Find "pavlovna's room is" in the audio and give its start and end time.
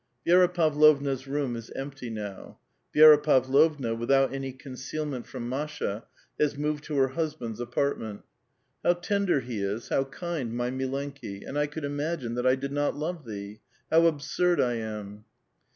0.51-1.69